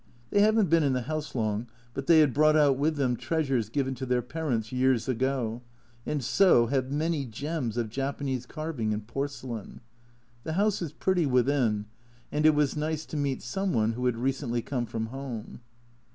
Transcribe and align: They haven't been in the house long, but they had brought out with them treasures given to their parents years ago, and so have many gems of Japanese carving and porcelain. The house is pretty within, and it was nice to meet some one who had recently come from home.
They 0.31 0.39
haven't 0.41 0.71
been 0.71 0.81
in 0.81 0.93
the 0.93 1.03
house 1.03 1.35
long, 1.35 1.67
but 1.93 2.07
they 2.07 2.21
had 2.21 2.33
brought 2.33 2.55
out 2.55 2.75
with 2.75 2.95
them 2.95 3.15
treasures 3.15 3.69
given 3.69 3.93
to 3.93 4.05
their 4.07 4.23
parents 4.23 4.71
years 4.71 5.07
ago, 5.07 5.61
and 6.07 6.23
so 6.23 6.65
have 6.65 6.91
many 6.91 7.23
gems 7.23 7.77
of 7.77 7.91
Japanese 7.91 8.47
carving 8.47 8.95
and 8.95 9.05
porcelain. 9.05 9.79
The 10.43 10.53
house 10.53 10.81
is 10.81 10.91
pretty 10.91 11.27
within, 11.27 11.85
and 12.31 12.47
it 12.47 12.55
was 12.55 12.75
nice 12.75 13.05
to 13.05 13.15
meet 13.15 13.43
some 13.43 13.73
one 13.73 13.91
who 13.93 14.07
had 14.07 14.17
recently 14.17 14.63
come 14.63 14.87
from 14.87 15.05
home. 15.13 15.61